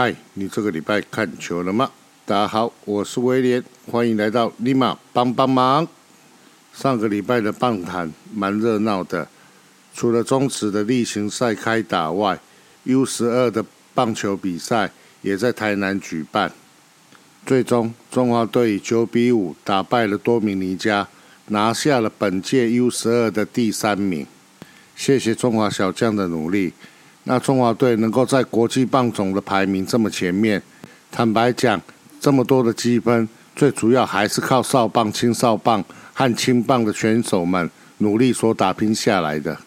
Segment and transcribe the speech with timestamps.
[0.00, 1.90] 嗨，你这个礼拜看球了吗？
[2.24, 3.60] 大家好，我是威廉，
[3.90, 5.88] 欢迎来到立马帮帮忙。
[6.72, 9.26] 上个礼拜的棒坛蛮热闹的，
[9.92, 12.38] 除了中职的例行赛开打外
[12.84, 14.92] ，U 十二的棒球比赛
[15.22, 16.52] 也在台南举办。
[17.44, 21.08] 最终，中华队以九比五打败了多米尼加，
[21.48, 24.24] 拿下了本届 U 十二的第三名。
[24.94, 26.72] 谢谢中华小将的努力。
[27.30, 30.62] 那中华队能够在国际棒总的排名这么前面，
[31.10, 31.78] 坦白讲，
[32.18, 39.58] 这么多的积分，最主要还是靠少棒、轻少棒和轻棒的选手们努力所打拼下来的。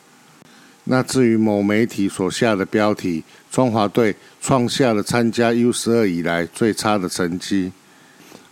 [0.86, 7.72] 那至于某媒体所下的标题，中华队创下了参加 U 十二以来最差的成绩。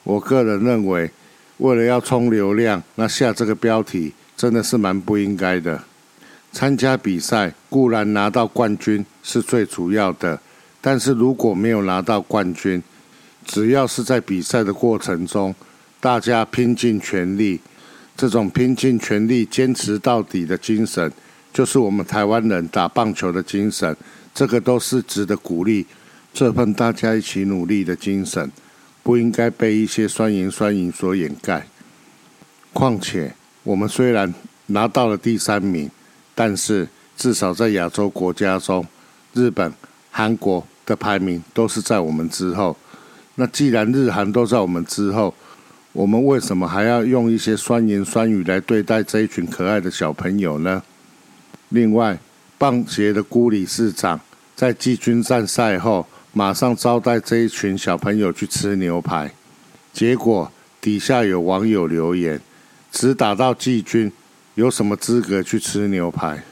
[0.03, 1.09] 我个人认为，
[1.58, 5.84] 为了要冲流量，那下这个标题真的是蛮不应该的。
[6.52, 10.42] 参加比赛固然拿到冠军是最主要的，
[10.81, 12.81] 但是如果没有拿到冠军，
[13.45, 15.53] 只要是在比赛的过程中，
[16.00, 17.59] 大家拼尽全力，
[18.17, 21.11] 这种拼尽全力、坚持到底的精神。
[21.52, 23.95] 就是我们台湾人打棒球的精神，
[24.34, 25.86] 这个都是值得鼓励。
[26.31, 28.52] 这份大家一起努力的精神，
[29.02, 31.66] 不应该被一些酸言酸语所掩盖。
[32.72, 34.31] 况且，我们虽然
[34.67, 35.89] 拿到了第三名，
[36.40, 36.88] 但是
[37.18, 38.88] 至少在亚洲国家中，
[39.34, 39.73] 日本、
[40.09, 42.78] 韩国的排名都是在我们之后。
[43.36, 45.36] 那既然日韩都在我们之后，
[45.92, 50.81] 我们为什么还要用一些酸言酸语来对待这一群可爱的小朋友呢？
[51.68, 52.18] 另外，
[52.58, 54.18] 棒协的辜理事长
[54.56, 59.30] 在季军战赛后，马上招待这一群小朋友去吃牛排。
[59.92, 62.40] 结果底下有网友留言
[62.94, 64.09] ：“只打到季军，
[64.60, 66.44] 有什么资格去吃牛排？”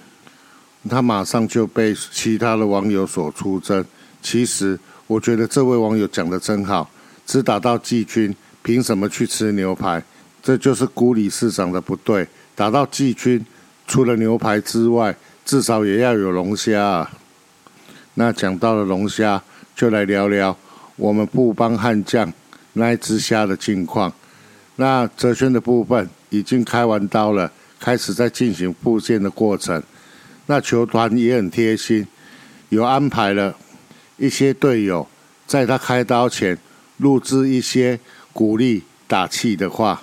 [0.89, 3.83] 他马上就被其他的网友所出征。
[4.21, 6.89] 其实，我觉得这位网友讲的真好
[7.27, 10.01] ：“只打到季军，凭什么去吃牛排？”
[10.41, 12.25] 这就是辜理市长的不对。
[12.55, 13.45] 打到季军。
[13.89, 15.15] 除了牛排之外，
[15.45, 17.09] 至少也要有龙虾啊。
[18.15, 19.41] 那讲到了龙虾，
[19.73, 20.57] 就来聊聊
[20.97, 22.33] 我们布邦悍将
[22.73, 24.11] 那一只虾的近况。
[24.75, 29.81] 那哲轩的部分已经开完刀了，开始在进行复健的过程。
[30.45, 32.07] 那球团也很贴心，
[32.69, 33.55] 有安排了
[34.17, 35.07] 一些队友
[35.45, 36.57] 在他开刀前
[36.97, 37.99] 录制一些
[38.33, 40.01] 鼓励打气的话。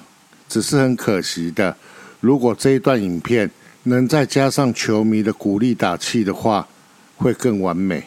[0.48, 1.76] 只是很可惜的，
[2.20, 3.50] 如果这一段影片。
[3.86, 6.66] 能再加上球迷的鼓励打气的话，
[7.18, 8.02] 会更完美。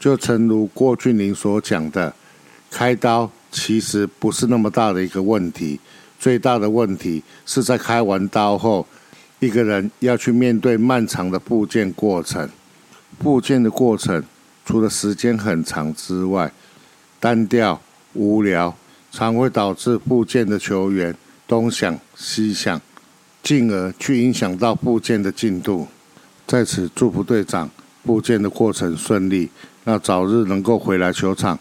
[0.00, 2.14] 就诚如郭俊霖所讲的，
[2.70, 5.78] 开刀其实不是那么大的一个问题，
[6.18, 8.86] 最大的问题是在开完刀后，
[9.38, 12.48] 一个人要去面对漫长的复健过程。
[13.20, 14.22] 复健的过程
[14.64, 16.52] 除了时间很长之外，
[17.18, 17.80] 单调
[18.12, 18.76] 无聊，
[19.10, 21.14] 常会导致复健的球员
[21.46, 22.80] 东想西想。
[23.40, 25.86] 进而去影响到部件的进度，
[26.46, 27.70] 在此祝福队长
[28.02, 29.48] 部件的过程顺利，
[29.84, 31.58] 那早日能够回来球场。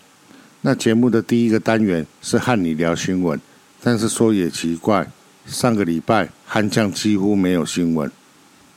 [0.62, 3.40] 那节目的第一个单元是和你聊新闻，
[3.82, 5.10] 但是说也奇怪，
[5.46, 8.12] 上个礼拜悍将几乎没有新闻，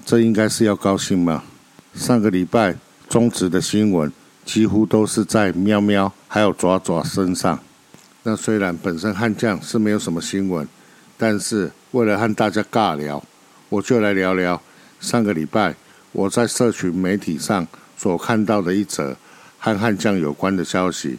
[0.04, 1.42] 这应该是要高兴吗？
[1.94, 2.76] 上个礼拜
[3.08, 4.12] 中职的新闻
[4.44, 7.58] 几乎都是在喵喵还有爪爪身上。
[8.22, 10.68] 那虽然本身悍将是没有什么新闻。
[11.22, 13.22] 但是为了和大家尬聊，
[13.68, 14.58] 我就来聊聊
[15.00, 15.74] 上个礼拜
[16.12, 17.66] 我在社群媒体上
[17.98, 19.14] 所看到的一则
[19.58, 21.18] 和悍将有关的消息，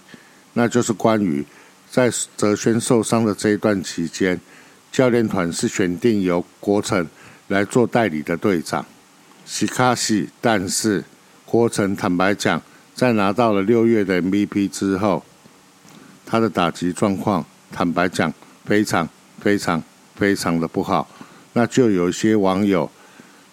[0.54, 1.46] 那就是关于
[1.92, 4.40] 在泽轩受伤的这一段期间，
[4.92, 7.06] 教练团是选定由国成
[7.50, 8.86] 来做代理的队长，
[9.46, 10.30] 西卡西。
[10.40, 11.04] 但是
[11.46, 12.62] 国成坦白讲，
[12.96, 15.24] 在拿到了六月的 MVP 之后，
[16.26, 18.34] 他的打击状况坦白讲
[18.66, 19.08] 非常
[19.40, 19.84] 非常。
[20.14, 21.08] 非常的不好，
[21.54, 22.88] 那就有一些网友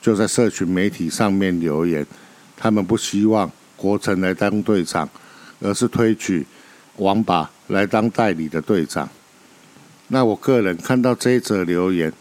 [0.02, 2.06] 就在社群媒体上面留言，
[2.58, 5.08] 他们不希望国成来当队长，
[5.60, 6.44] 而是推举
[6.96, 9.08] 王把来当代理的队长。
[10.08, 12.12] 那我个人看到这一则留言，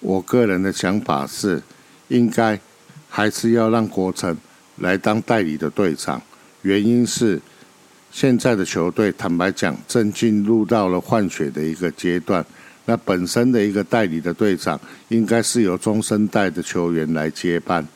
[0.00, 1.62] 我个人的想法是，
[2.08, 2.60] 应该
[3.08, 4.36] 还是要让国成
[4.76, 6.20] 来当代理的队长。
[6.62, 7.40] 原因是
[8.10, 12.44] 现在的球队坦白讲，正进入到了换血的一个阶段。
[12.84, 17.86] 那本身的一个代理的队长，应该是由中生代的球员来接班。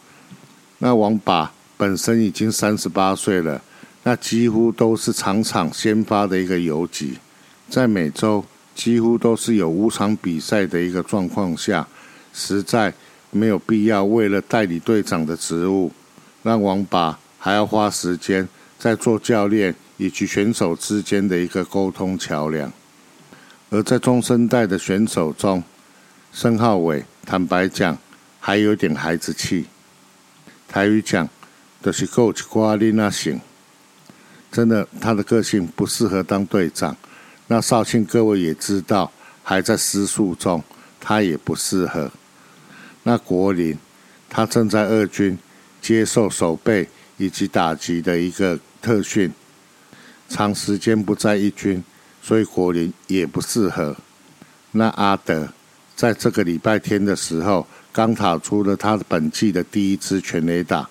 [0.78, 3.60] 那王把本身已经三十八岁了，
[4.04, 7.18] 那几乎都是场场先发的一个游击，
[7.68, 11.88] 在每周几乎都是有五场比赛的一个状况下，
[12.32, 12.92] 实在
[13.30, 15.90] 没有必要为了代理队长的职务，
[16.42, 18.46] 让王把还要花时间
[18.78, 22.70] 在做教练以及选手之间的一个沟通桥梁。
[23.70, 25.64] 而在中生代的选手中，
[26.30, 27.96] 申浩伟坦白讲
[28.38, 29.64] 还有点孩子气。
[30.68, 31.26] 台语讲
[31.82, 33.40] 就是够瓜丽那型”，
[34.54, 36.96] 真的他的个性不适合当队长。
[37.48, 39.10] 那绍兴各位也知道，
[39.42, 40.62] 还在失速中，
[41.00, 42.08] 他也不适合。
[43.02, 43.76] 那国林，
[44.30, 45.36] 他正在二军
[45.82, 49.32] 接受守备以及打击的一个特训，
[50.28, 51.82] 长时间不在一军，
[52.22, 53.96] 所以国林也不适合。
[54.70, 55.48] 那阿德
[55.96, 60.88] 在这个礼拜天的时候，刚打出了他本季的第一支全垒打，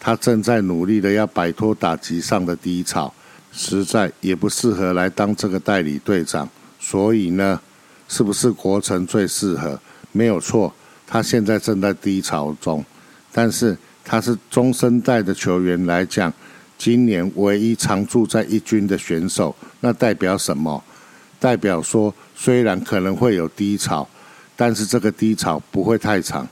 [0.00, 3.12] 他正在努力的要摆脱打击上的低潮，
[3.52, 6.48] 实在也不适合来当这个代理队长。
[6.80, 7.60] 所以呢，
[8.08, 9.78] 是不是国城最适合？
[10.12, 10.72] 没有错。
[11.06, 12.84] 他现在正在低潮中，
[13.32, 16.32] 但是他是中生代的球员来讲，
[16.78, 20.82] 今年唯一常驻在一军的选手，那代表什么？
[21.38, 24.08] 代表说，虽然可能会有低潮，
[24.56, 26.46] 但是这个低潮不会太长。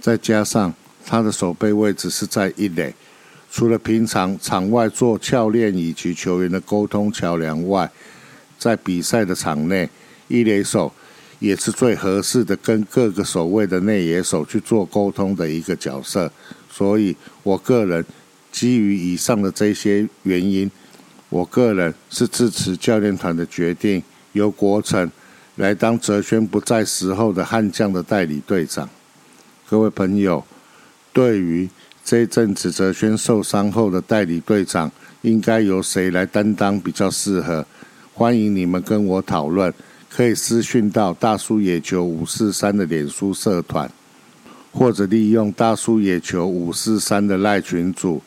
[0.00, 0.72] 再加上
[1.06, 2.94] 他的守备位置是在一垒，
[3.50, 7.90] 除了平常场外做教练以及球员的沟通桥梁外，
[8.58, 9.88] 在比赛的场内，
[10.28, 10.92] 一垒手。
[11.38, 16.32] 也是最合适的，跟各个守卫的内野手去做沟通的一个角色。
[16.70, 18.02] 所以，我个人
[18.50, 20.70] 基于以上的这些原因，
[21.28, 25.12] 我个人是支持教练团的决定，由国成
[25.56, 28.88] 来当泽轩不在时候的悍将的代理队长。
[29.68, 30.42] 各位朋友，
[31.16, 31.66] 对于
[32.04, 34.92] 这一阵子泽轩受伤后的代理队长，
[35.22, 37.64] 应该由谁来担当比较适合？
[38.12, 39.72] 欢迎你们跟我讨论。
[40.10, 43.90] 可以私讯到大叔野球五四三的脸书社团，
[44.70, 48.20] 或者利用大叔野球五四三的赖群组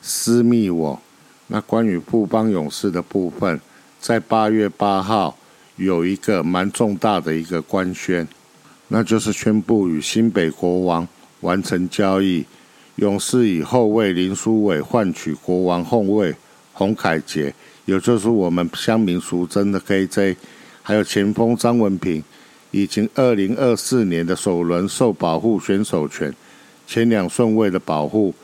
[0.00, 1.02] 私密我。
[1.48, 3.60] 那关于富邦勇士的部分，
[4.00, 5.36] 在八月八号
[5.74, 8.28] 有一个蛮重大的一个官宣，
[8.86, 11.06] 那就是宣布与新北国王
[11.46, 12.44] 完成交易，
[12.96, 16.34] 勇士以后卫林书伟换取国王后卫
[16.72, 17.54] 洪凯杰，
[17.84, 20.34] 也就是我们乡民俗称的 KJ。
[20.82, 22.20] 还有前锋张文平，
[22.72, 26.34] 已经二零二四年的首轮受保护选手权，
[26.84, 28.34] 前两顺位的保护，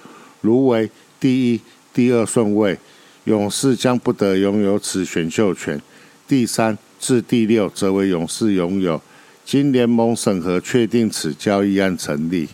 [0.40, 0.88] 如为
[1.18, 1.60] 第一、
[1.92, 2.78] 第二顺位，
[3.24, 5.82] 勇士将不得拥有此选秀权。
[6.28, 9.02] 第三至第六则为勇士拥有。
[9.44, 12.48] 经联盟审核确定此交易案成立。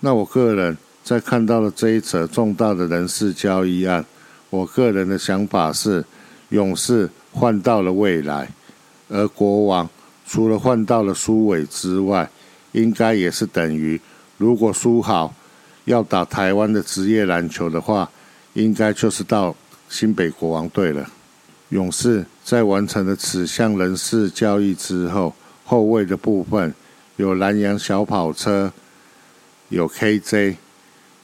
[0.00, 4.04] 那我个人在看到了这一则重大的人事交易案，
[4.48, 6.04] 我个人的想法是，
[6.48, 8.48] 勇士换到了未来。
[9.08, 9.88] 而国王
[10.26, 12.30] 除了换到了苏伟之外，
[12.72, 14.00] 应该也是等于，
[14.38, 15.34] 如果苏豪
[15.84, 18.10] 要打台湾的职业篮球的话，
[18.54, 19.54] 应该就是到
[19.88, 21.06] 新北国王队了。
[21.70, 26.72] 勇士在完成了此项人事交易之后，后卫的部分
[27.16, 28.72] 有南洋小跑车，
[29.70, 30.56] 有 KJ，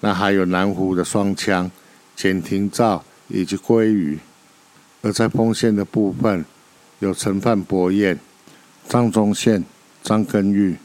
[0.00, 1.70] 那还有南湖的双枪
[2.16, 4.18] 简廷照以及鲑鱼，
[5.02, 6.44] 而在锋线的部分。
[6.98, 8.18] 有陈范博彦、
[8.88, 9.62] 张忠宪、
[10.02, 10.78] 张根玉，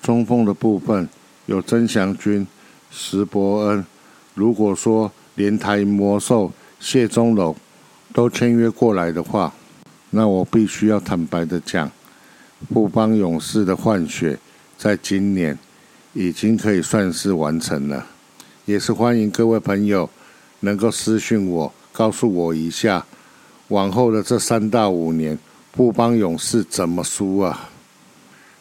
[0.00, 1.06] 中锋的部分
[1.44, 2.46] 有曾祥军、
[2.90, 3.84] 石伯恩。
[4.32, 6.50] 如果说连台魔兽
[6.80, 7.54] 谢宗龙
[8.14, 9.52] 都签约过来的话，
[10.08, 11.90] 那我必须要坦白的讲，
[12.72, 14.38] 富邦勇士的换血
[14.78, 15.58] 在今年
[16.18, 18.04] 已经可以算是完成了。
[18.64, 20.10] 也是欢迎各位朋友
[20.60, 23.06] 能够私讯我，告诉我一下。
[23.68, 25.38] 往后的这三到五年，
[25.70, 27.70] 布邦勇士怎么输啊？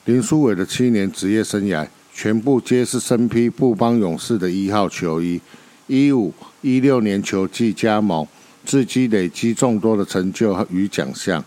[0.05, 5.41] 林书伟的七年职业生涯，全部皆是身披布邦勇士的一号球衣。
[5.87, 8.27] 一五一六年球季加盟，
[8.65, 11.43] 至今累积众多的成就与奖项，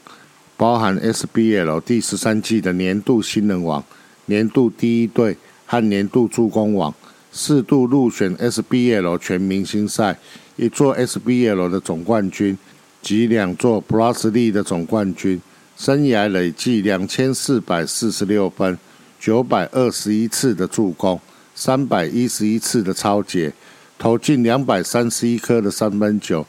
[0.56, 3.84] 包含 SBL 第十三季的年度新人王、
[4.26, 5.36] 年度第一队
[5.70, 6.92] 和年度助攻王，
[7.30, 10.18] 四度入选 SBL 全明星赛，
[10.56, 12.58] 一座 SBL 的总冠军。
[13.02, 15.40] 及两座 Plus 利的总冠军，
[15.74, 18.76] 生涯累计两千四百四十六分，
[19.18, 21.18] 九百二十一次的助攻，
[21.54, 23.50] 三百一十一次的超解，
[23.98, 26.46] 投进两百三十一颗的三分球，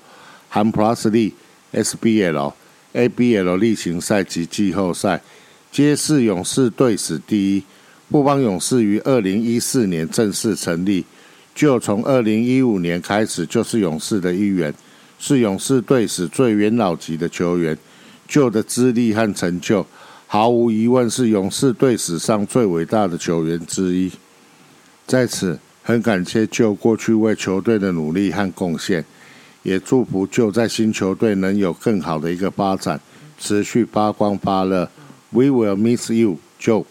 [0.50, 1.34] 含 Plus 利、
[1.72, 2.51] SBL、
[2.94, 5.22] ABL 例行赛及季后赛，
[5.72, 7.63] 皆是勇士队史第一。
[8.12, 11.06] 布邦勇士于二零一四年正式成立，
[11.56, 14.74] 就从二零一五年开始就是勇士的一员。
[15.18, 17.77] 是勇士队史最元老级的球员，
[18.27, 19.86] 旧的资历和成就，
[20.27, 24.12] 毫无疑问是勇士队史上最伟大的球员之一。
[25.08, 29.06] 在此，很感谢旧过去为球队的努力和贡献，
[29.63, 33.00] 也祝福就在新球队能有更好的一个发展，
[33.39, 34.89] 持续发光发热。
[35.30, 36.86] We will miss you, 旧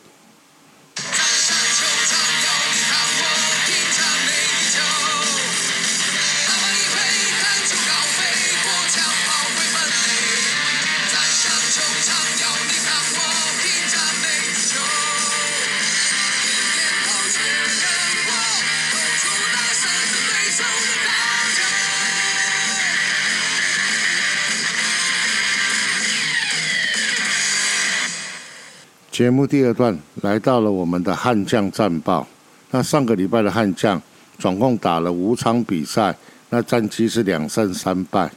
[29.21, 32.27] 节目第二段来到了我们的悍将战报。
[32.71, 34.01] 那上个礼拜的悍将
[34.39, 36.17] 总共打了五场比赛，
[36.49, 38.33] 那战绩是两胜三败，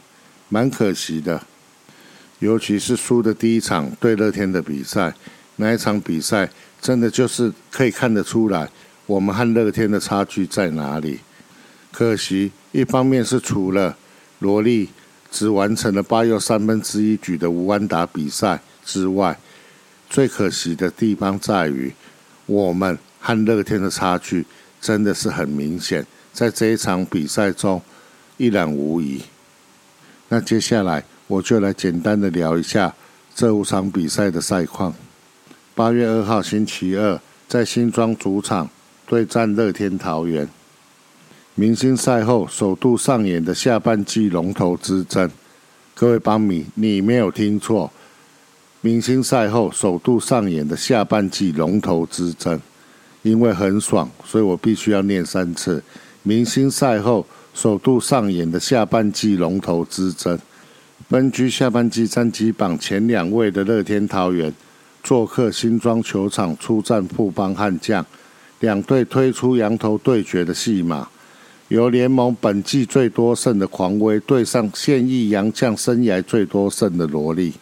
[0.50, 1.42] 蛮可惜的。
[2.40, 5.14] 尤其是输的第一场对乐天的比赛，
[5.56, 6.50] 那一场比赛
[6.82, 8.68] 真的就是可以看得出来
[9.06, 11.22] 我们和乐天的差距在哪里。
[11.94, 13.96] 可惜，一方面是除了
[14.40, 14.90] 罗莉
[15.32, 19.40] 只完成了八又三分之一局的无安打比赛之外，
[20.14, 21.92] 最可惜的地方在于，
[22.46, 24.46] 我们和乐天的差距
[24.80, 27.82] 真的是很明显，在这一场比赛中
[28.38, 29.24] 一览无遗。
[30.30, 32.94] 那接下来我就来简单的聊一下
[33.34, 34.94] 这五场比赛的赛况。
[35.74, 38.70] 八月二号星期二，在新庄主场
[39.08, 40.48] 对战乐天桃园，
[41.56, 45.32] 明星赛后首度上演的下半季龙头之争。
[45.96, 47.92] 各位邦迷，你没有听错。
[48.86, 52.60] 明星赛后首度上演的下半季龙头之争，
[53.22, 55.82] 因为很爽，所以我必须要念三次。
[56.22, 60.38] 明星赛后首度上演的下半季龙头之争，
[61.08, 64.54] 分居下半季战绩榜前两位的乐天桃园，
[65.02, 68.06] 做客新庄球场出战富邦悍将，
[68.60, 71.08] 两队推出羊头对决的戏码，
[71.70, 77.54] 由联盟本季最多胜的狂威对上现役洋将生涯最多胜的罗莉。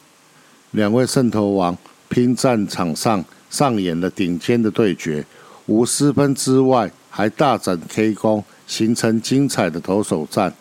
[0.71, 5.25] 两位圣投王拼战场上上演了顶尖的对决，
[5.65, 10.53] 无失分之外，还大展 K 功，形成精彩的投手战。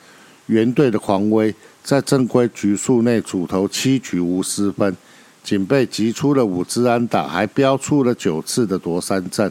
[0.46, 4.96] 原队的狂威在正规局数内主投七局无失分，
[5.44, 9.50] 仅被击出了五支安打，还飙出了九次的夺三阵。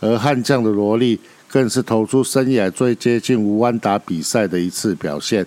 [0.00, 5.46] 而悍将的罗莉更是投出生涯最接近无安打比赛的一次表现，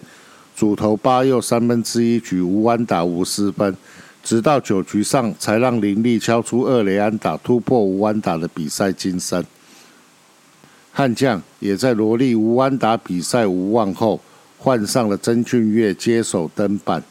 [0.56, 3.76] 主投八又三分之一局无安打无失分。
[4.24, 9.46] 直到九局上，才让林立敲出二雷安打，突破无安打的比赛金身。
[10.94, 14.22] 悍将也在罗莉无安打比赛无望后，
[14.58, 17.04] 换上了曾俊岳接手登板。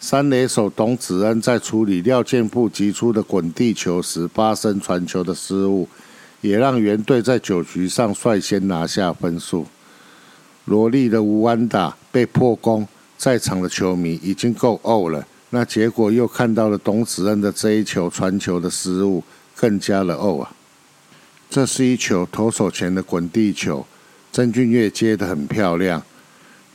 [0.00, 5.88] 三垒手董子恩在处理廖健富击出的滚地球时发生传球的失误，
[6.40, 9.66] 也让原队在九局上率先拿下分数。
[10.66, 15.26] 罗莉的无安打被破功，在场的球迷已经够呕了。
[15.50, 19.24] 那结果又看到了董子恩的这一球传球的失误，
[19.56, 20.52] 更加了哦啊！
[21.48, 23.86] 这是一球投手前的滚地球，
[24.30, 26.02] 曾俊岳接的很漂亮。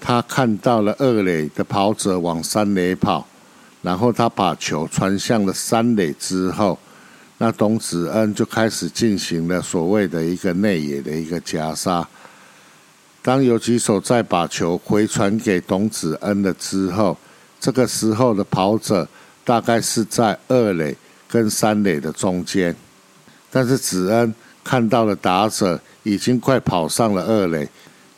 [0.01, 3.27] 他看到了二垒的跑者往三垒跑，
[3.84, 6.77] 然后他把球传向了三垒之后，
[7.38, 12.06] 那董子恩就开始进行了所谓的一个内野的一个夹杀。
[13.22, 17.18] 当游击手再把球回传给董子恩了之后，
[17.63, 19.08] 这个时候的跑者
[19.46, 20.93] 大概是在二垒
[21.29, 22.75] 跟三垒的中间，
[23.50, 27.70] 但是子恩看到了打者已经快跑上了二垒，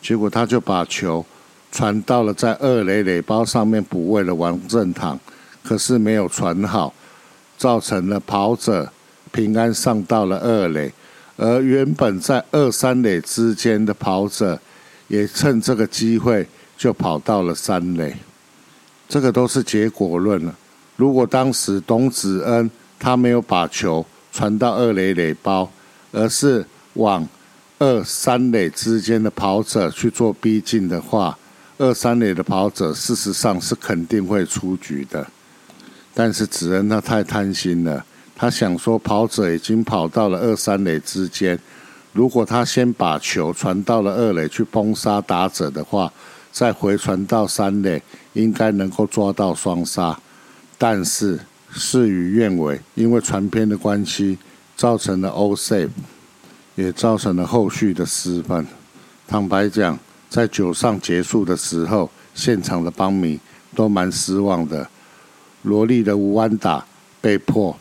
[0.02, 1.24] 结果他就把球
[1.72, 5.20] 传到了在二垒垒包上面补位的王正堂，
[5.64, 6.92] 可是没有传好，
[7.56, 8.92] 造成了跑者
[9.32, 10.92] 平安上到了二垒，
[11.38, 14.60] 而原本在二三垒之间的跑者
[15.08, 18.16] 也趁这个机会就跑到了三垒。
[19.08, 20.56] 这个都是结果论了。
[20.96, 25.70] 如果当时董子恩他没有把球传到二垒垒包，
[26.12, 27.28] 而是往
[27.80, 31.38] 二三垒之间的跑者去做逼近的话，
[31.78, 35.28] 二三垒的跑者事实上是肯定会出局的。
[36.14, 41.60] 但是子恩他太贪心了，他想说跑者已经跑到了二三垒之间，
[42.14, 46.12] 如果他先把球传到了二垒去崩杀打者的话。
[46.56, 48.02] 再回传到三垒，
[48.36, 50.18] 应该能够抓到双杀，
[50.78, 51.40] 但是
[51.72, 54.38] 事与愿违，因为传偏的关系，
[54.78, 55.90] 造成了 O save，
[56.76, 58.68] 也造成了后续的失分。
[59.28, 59.98] 坦白讲，
[60.30, 63.40] 在九上结束的时候，现场的邦迷
[63.74, 64.88] 都蛮失望的。
[65.64, 66.86] 罗莉的无安打
[67.20, 67.76] 被迫，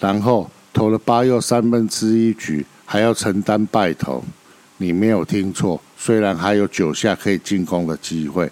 [0.00, 4.24] 然后投了八又三分之一局，还要承担败投。
[4.78, 5.80] 你没有听错。
[5.96, 8.50] 虽然还有九下可以进攻的机会，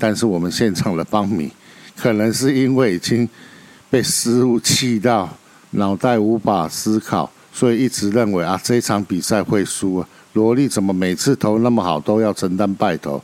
[0.00, 1.52] 但是我们现场的邦米，
[1.94, 3.28] 可能是因为已经
[3.90, 5.28] 被失误气到
[5.72, 10.08] 脑袋无法思考，所以一直认为啊这场比赛会输啊。
[10.32, 13.22] 罗莉怎么每次投那么好，都要承担败投？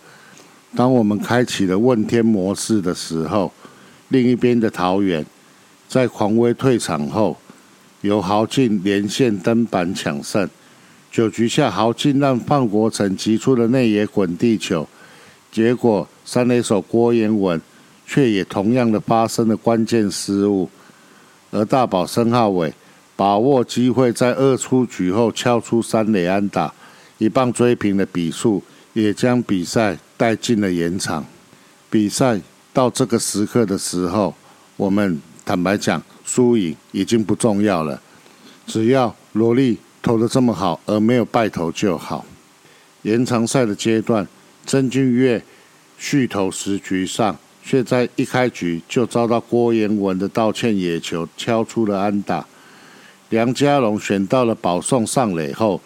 [0.77, 3.51] 当我们开启了问天模式的时候，
[4.09, 5.25] 另一边的桃园
[5.89, 7.39] 在狂威退场后，
[8.03, 10.47] 由豪进连线登板抢胜。
[11.11, 14.87] 九局下，豪进让范国成击出了内野滚地球，
[15.51, 17.61] 结果三垒手郭彦文
[18.07, 20.69] 却也同样的发生了关键失误，
[21.51, 22.73] 而大宝申浩伟
[23.17, 26.73] 把握机会在二出局后敲出三垒安打，
[27.19, 28.63] 一棒追平了比数，
[28.93, 31.25] 也将比赛带进了延长。
[31.89, 32.41] 比赛
[32.73, 34.35] 到这个时刻的时候，
[34.77, 38.01] 我们坦白讲，输赢已经不重要了，
[38.67, 39.79] 只要罗莉。
[40.03, 42.25] 投的这么好，而没有败投就好。
[43.03, 44.25] 延长赛的阶段，
[44.67, 45.43] 曾俊岳
[45.97, 52.45] 续投十局上，却在一开局就遭到郭彦文的道歉野球敲出了安打。
[53.31, 55.81] 梁家龙选到了保送上垒后，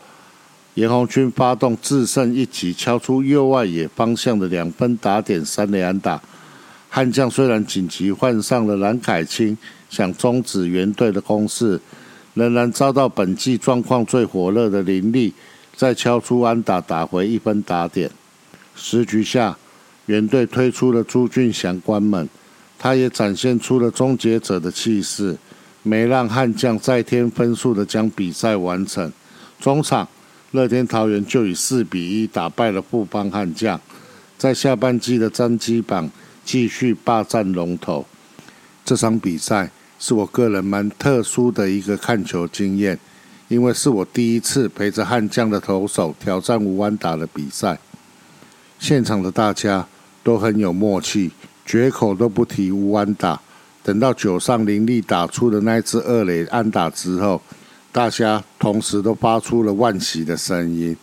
[0.75, 6.21] 严红军发动制胜一击，敲出右外野方向的两分打点三垒安打。
[6.89, 9.57] 悍将虽然紧急换上了蓝凯清，
[9.89, 11.81] 想终止原队的攻势。
[12.35, 15.35] 仍然遭到本季状况最火热的林立，
[15.75, 18.11] 再敲出安打打回一分打点。
[18.75, 19.57] 时局下，
[20.07, 22.29] 原队推出了朱俊祥关门，
[22.79, 25.37] 他也展现出了终结者的气势，
[25.83, 29.13] 没让悍将再添分数的将比赛完成。
[29.61, 30.09] 中场，
[30.53, 33.81] 乐天桃园就以四比一打败了富邦悍将，
[34.39, 36.11] 在下半季的战绩榜
[36.45, 38.07] 继续霸占龙头。
[38.85, 39.71] 这场比赛。
[40.03, 42.99] 是我个人蛮特殊的一个看球经验，
[43.49, 47.79] 因为是我第一次陪着悍将的投手挑战吴安打的比赛。
[48.81, 49.87] 现场的大家
[50.25, 51.31] 都很有默契，
[51.65, 53.41] 绝口都不提乌安打。
[53.85, 57.41] 等到九上林立打出的那支二垒安打之后，
[57.93, 60.97] 大家同时都发出了万喜的声音。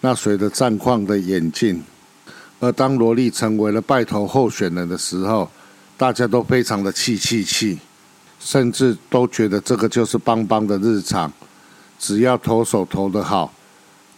[0.00, 1.82] 那随着战况的演进，
[2.60, 5.50] 而当罗莉成为了败投候选人的时候，
[5.96, 7.78] 大家都非常的气气气。
[8.40, 11.32] 甚至都觉得这个就是邦邦的日常，
[11.98, 13.52] 只要投手投得好，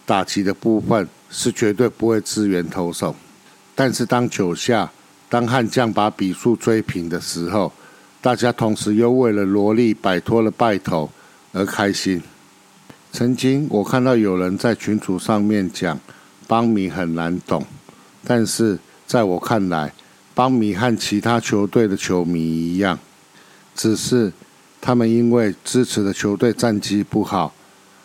[0.05, 3.15] 打击的部分是绝对不会支援投手。
[3.73, 4.91] 但是当九下，
[5.29, 7.71] 当悍将把比数追平的时候，
[8.21, 11.09] 大家同时又为了罗莉摆脱了败投
[11.53, 12.21] 而开心。
[13.11, 15.99] 曾经我看到有人在群组上面讲，
[16.47, 17.65] 邦米很难懂，
[18.23, 19.93] 但是在我看来，
[20.35, 22.99] 邦米和其他球队的球迷一样。
[23.73, 24.31] 只是
[24.79, 27.53] 他们因为支持的球队战绩不好，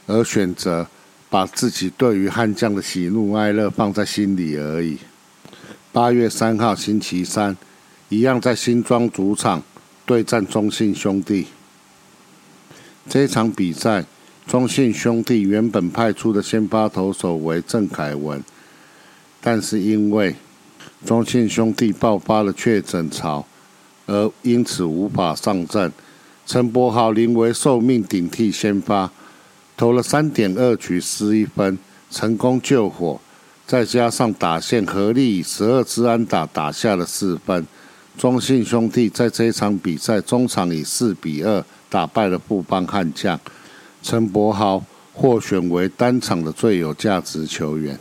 [0.06, 0.86] 而选择
[1.28, 4.98] 把自己对于悍将的喜怒哀乐放在心里而已。
[5.92, 7.56] 八月三号星期三，
[8.08, 9.62] 一样在新庄主场
[10.04, 11.46] 对战中信兄弟。
[13.08, 14.04] 这场比赛，
[14.46, 18.42] 中信兄弟原本派出的先发投手为郑凯文，
[19.40, 20.34] 但是因为
[21.04, 23.46] 中信兄弟爆发了确诊潮。
[24.08, 25.92] 而因此无法上阵，
[26.46, 29.10] 陈柏豪临危受命顶替先发，
[29.76, 31.78] 投了三点二局失一分，
[32.10, 33.20] 成功救火。
[33.66, 37.66] 再加上打线合力以十二支安打打下了四分，
[38.16, 43.38] 中信兄弟在这场比赛中场以四比二打败了富邦悍将，
[44.02, 47.98] 陈柏豪获选为单场的最有价值球员。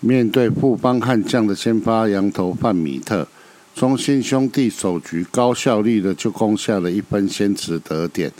[0.00, 3.26] 面对富邦悍将的先发羊头范米特。
[3.74, 8.30] 中信兄弟首局高效率的就攻下了一分先持得点，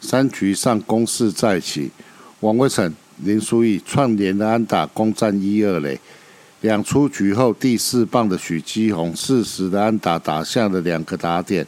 [0.00, 1.90] 三局上攻势再起，
[2.40, 2.90] 王威成、
[3.22, 6.00] 林书义串联的安打攻占一二垒，
[6.62, 11.66] 两出局后第四棒的许基宏适时的安打打下了两个打点，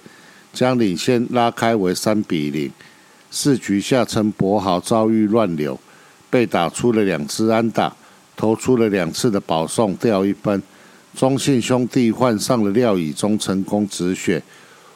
[0.54, 2.72] 将领先拉开为三比零。
[3.30, 5.78] 四局下陈柏豪遭遇乱流，
[6.30, 7.94] 被打出了两次安打，
[8.34, 10.62] 投出了两次的保送掉一分。
[11.14, 14.42] 中信兄弟换上了廖以忠，成功止血。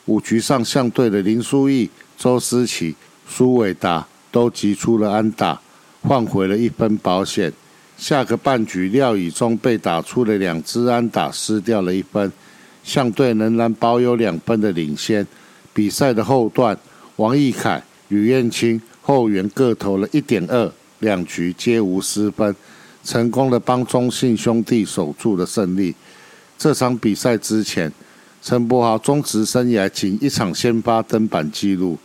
[0.06, 2.94] 五局上相对的林书义、周思齐、
[3.28, 5.60] 苏伟达都击出了安打，
[6.02, 7.52] 换回了一分保险。
[7.96, 12.30] 下个半局，廖以忠被打出了两支安打，失掉了一分，
[12.84, 15.26] 相对仍然保有两分的领先。
[15.72, 16.78] 比赛的后段，
[17.16, 22.54] 王义凯、吕彦青后援各投了一点二，两局皆无失分，
[23.02, 25.94] 成功的帮中信兄弟守住了胜利。
[26.58, 27.90] 这场比赛之前，
[28.42, 31.98] 陈柏豪中职生涯仅一场先发登板纪录，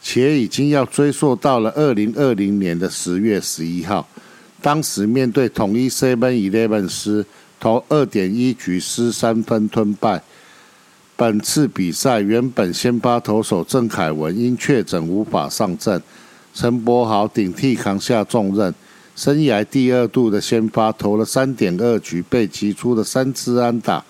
[0.00, 4.08] 且已经要追溯到了二零二零年的十月十一号。
[4.60, 7.24] 当时面对统一 Seven Eleven 师，
[7.60, 10.22] 投二点一局失三分吞败，
[11.16, 16.02] 本次比赛原本先发投手郑凯文因确诊无法上阵，
[16.54, 18.74] 陈柏豪顶替扛下重任，
[19.14, 24.04] 生涯第二度的先发投了三点二局，被击出了三支安打，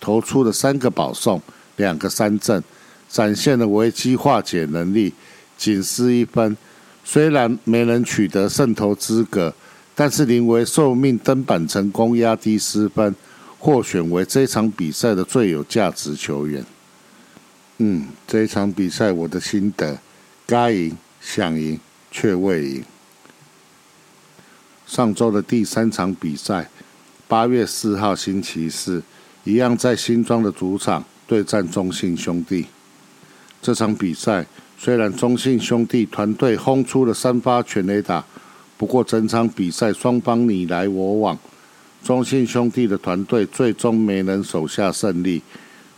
[0.00, 1.40] 投出了三个保送，
[1.76, 2.62] 两个三振，
[3.08, 5.12] 展现了危机化解能力，
[5.58, 6.56] 仅失一分。
[7.04, 9.52] 虽然没能取得胜投资格，
[9.94, 13.14] 但是临危受命登板成功，压低失分。
[13.60, 16.64] 获选为这场比赛的最有价值球员。
[17.78, 19.98] 嗯，这一场比赛我的心得：
[20.46, 22.84] 该赢，想赢，却未赢。
[24.86, 26.70] 上周的第三场比赛，
[27.26, 29.02] 八月四号星期四，
[29.42, 32.66] 一样在新庄的主场对战中信兄弟。
[33.60, 34.46] 这场比赛
[34.80, 38.24] 虽然中信兄弟团队轰出了三发全垒打，
[38.76, 41.36] 不过整场比赛双方你来我往。
[42.04, 45.42] 中信兄弟的团队最终没能守下胜利。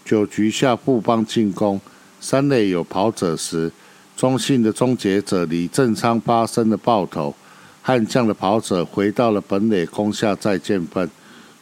[0.03, 1.79] 九局下，布邦进攻，
[2.21, 3.71] 三垒有跑者时，
[4.17, 7.35] 中信的终结者李正昌发生了爆头，
[7.83, 11.09] 悍将的跑者回到了本垒攻下再见分。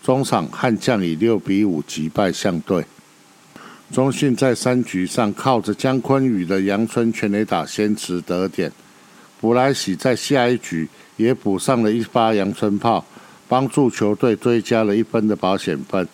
[0.01, 2.85] 中场悍将以六比五击败相队。
[3.93, 8.71] 中信在三局上靠着姜坤宇的阳春全垒打先持得点，
[9.41, 13.05] 布莱喜在下一局也补上了一发阳春炮。
[13.51, 16.07] 帮助球队追加了一分的保险分。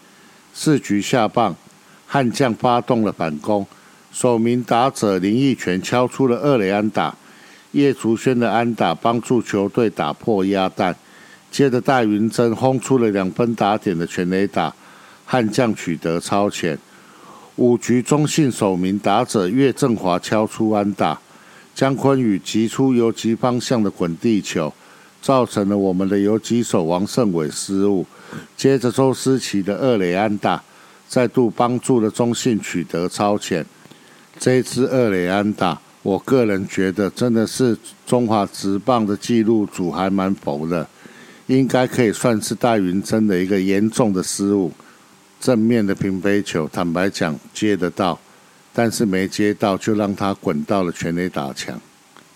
[0.52, 1.56] 四局下棒，
[2.06, 3.66] 悍将发动了反攻，
[4.12, 7.16] 首名打者林奕泉敲出了二垒安打，
[7.72, 10.94] 叶竹轩的安打帮助球队打破鸭蛋。
[11.50, 14.72] 接着戴云珍轰出了两分打点的全垒打，
[15.24, 16.78] 悍将取得超前。
[17.56, 21.20] 五局中信首名打者岳振华敲出安打，
[21.74, 24.72] 姜坤宇击出游击方向的滚地球。
[25.22, 28.04] 造成了我们的游击手王胜伟失误，
[28.58, 30.62] 接着周思齐的二垒安打
[31.08, 33.64] 再度帮助了中信取得超前。
[34.38, 37.74] 这支二垒安打，我个人觉得真的是
[38.06, 40.86] 中华职棒的纪录组还蛮否的，
[41.46, 44.70] 应该可以算是戴云真的一个严重的失误。
[45.44, 48.18] 正面的平飞球，坦白讲接得到，
[48.72, 51.78] 但是没接到就让他滚到了全垒打墙。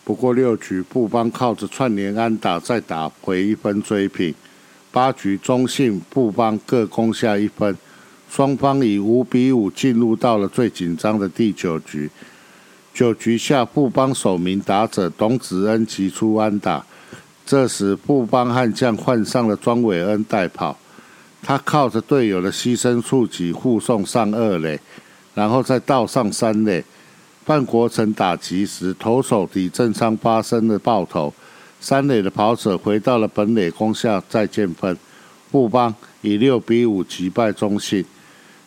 [0.05, 4.35] 不过六局，布邦靠着串联安打再打回一分追平。
[4.93, 7.75] 八局，中信、布邦各攻下一分，
[8.29, 12.11] 双方以五比五进入到了最紧张的第九局。
[12.93, 16.85] 九局下，布邦首名打者董子恩击出安打，
[17.47, 20.79] 这时布邦悍将换上了庄伟恩代跑，
[21.43, 24.79] 他靠着队友的牺牲触及护送上二垒，
[25.35, 26.85] 然后再倒上三垒。
[27.45, 31.33] 范国成打击时，投手李正昌发生了爆头，
[31.81, 34.95] 三垒的跑者回到了本垒攻下再见分，
[35.51, 38.05] 布邦以六比五击败中信。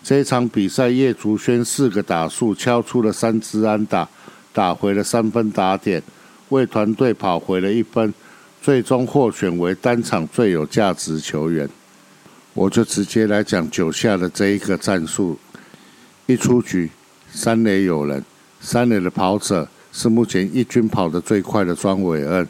[0.04, 4.10] 这场比赛，叶竹轩四个打数敲出了三支安打，
[4.52, 6.02] 打回了三分打点，
[6.50, 8.12] 为团队跑回了一分，
[8.60, 11.70] 最终获选为单场最有价值球员。
[12.54, 15.40] 我就直接来讲九下的这一个战术，
[16.26, 16.92] 一出局，
[17.32, 18.24] 三垒有人。
[18.60, 22.48] 三垒的跑者是目前一军跑得最快的庄伟恩。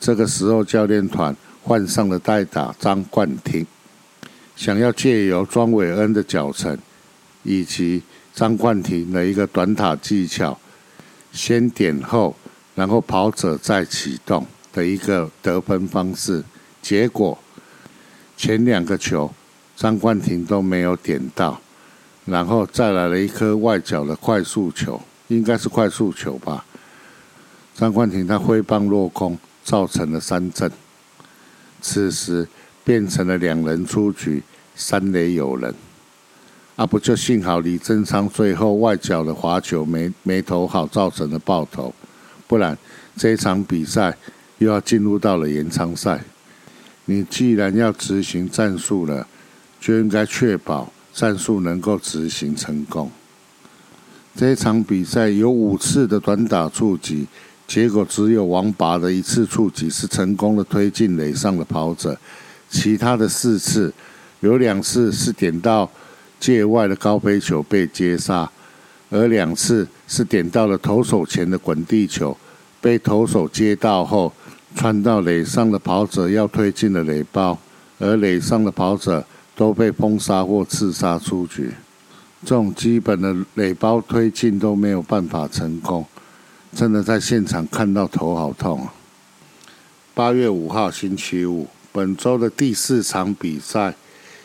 [0.00, 3.64] 这个时候，教练团换上了代打张冠廷，
[4.56, 6.76] 想要借由庄伟恩的脚程
[7.44, 8.02] 以及
[8.34, 10.58] 张冠廷的一个短塔技巧，
[11.30, 12.34] 先点后，
[12.74, 16.42] 然后跑者再启动的一个得分方式。
[16.80, 17.38] 结果
[18.36, 19.32] 前两个球
[19.76, 21.60] 张冠廷都没有点到，
[22.24, 25.00] 然后再来了一颗外角的快速球。
[25.28, 26.62] 应该是快速球吧。
[27.74, 30.70] 张冠廷他挥棒落空，造成了三振。
[31.80, 32.46] 此时
[32.84, 34.42] 变成了两人出局，
[34.74, 35.74] 三垒有人。
[36.76, 41.94] 啊，不就幸好李正昌最后外角的滑球没没投好，造成了爆头。
[42.46, 42.76] 不然
[43.16, 44.14] 这场比赛
[44.58, 46.22] 又要进入到了延长赛。
[47.06, 49.26] 你既然要执行战术了，
[49.82, 53.10] 就应该确保战术能够执行成功。
[54.36, 57.26] 这一场比赛有五次的短打触及，
[57.66, 62.16] 结果只有王拔的一次触及是成功的推进垒上的跑者，
[62.70, 63.92] 其他的四次
[64.38, 65.90] 有两次是点到
[66.38, 68.48] 界外的高飞球被接杀，
[69.10, 72.36] 而两次是点到了投手前的滚地球，
[72.80, 74.32] 被投手接到后
[74.76, 77.58] 穿到垒上的跑者要推进的垒包，
[77.98, 79.26] 而垒上的跑者
[79.62, 81.70] 都被封杀或刺杀出局。
[82.44, 86.04] 这种基本的垒包推进都没有办法成功，
[86.74, 88.92] 真的在现场看到头好痛啊！
[90.14, 93.94] 八月五号星期五，本周的第四场比赛，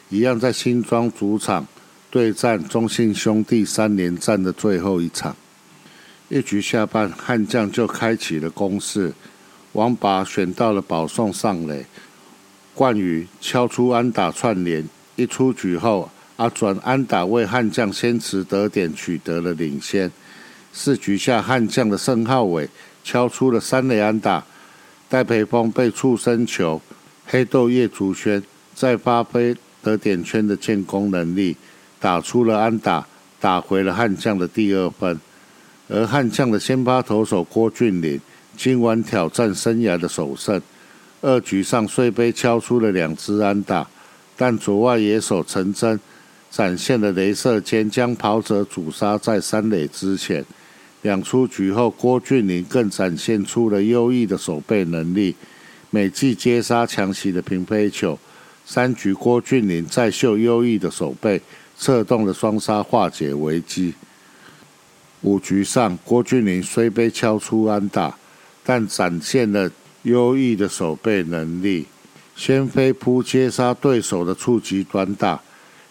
[0.10, 1.66] 一样在新庄主场
[2.12, 5.36] 对战中信兄弟三连战的最后一场。
[6.30, 9.12] 一局下半，悍将就开启了攻势，
[9.72, 11.88] 王拔选到了保送上垒，
[12.76, 14.88] 冠宇敲出安打串联。
[15.18, 20.12] 一出局后，阿转安打为悍将先持得点，取得了领先。
[20.72, 22.70] 四局下，悍将的盛浩伟
[23.04, 24.46] 敲出了三垒安打，
[25.10, 26.80] 戴培峰被触身球，
[27.26, 28.42] 黑豆叶竹轩
[28.76, 31.58] 再发挥得点圈的建功能力，
[32.00, 33.08] 打出了安打，
[33.40, 35.20] 打回了悍将的第二分。
[35.90, 38.22] 而悍将的先发投手郭俊麟
[38.56, 40.62] 今晚挑战生涯的首胜，
[41.22, 43.88] 二局上虽被敲出了两支安打。
[44.38, 46.00] 但左外野手陈真
[46.50, 50.46] 展现了镭射间，将跑者阻杀在三垒之前。
[51.02, 55.36] 两出局后，郭俊麟更展现出了优异的守备能力，
[55.90, 58.18] 每季接杀强袭的平飞球。
[58.66, 61.42] 三局郭俊麟再秀优异的守备，
[61.78, 63.94] 策动了双杀化解危机。
[65.22, 68.18] 五局上，郭俊麟虽被敲出安打，
[68.64, 69.72] 但展现了
[70.04, 71.86] 优异的守备能力。
[72.38, 75.42] 先飞扑接杀对手的触及短打，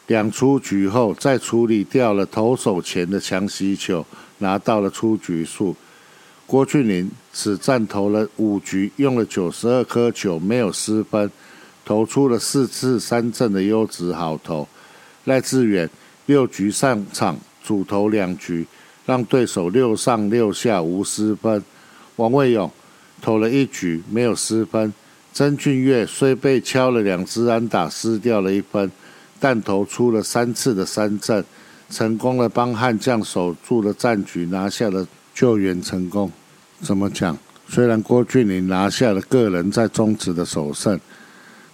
[0.07, 4.07] 两出局后再处理掉了投手前的强袭球，
[4.39, 5.75] 拿到了出局数。
[6.47, 11.29] 郭俊麟此战投了五局，用了九十二颗球，没有失分，
[11.85, 14.69] 投出了四次三振的优质好投。
[15.25, 15.91] 赖志远
[16.27, 18.65] 六局上场主投两局，
[19.05, 21.61] 让对手六上六下无失分。
[22.15, 22.71] 王卫勇
[23.21, 24.95] 投了一局，没有失分。
[25.37, 28.91] 曾俊岳虽被敲了两支安打，失掉了一分，
[29.39, 31.45] 但投出了三次的三振，
[31.91, 36.33] 成功的帮悍将守住了战局，拿下了救援成功。
[36.81, 37.37] 怎么讲？
[37.69, 40.99] 虽然郭俊麟拿下了个人在中职的首胜，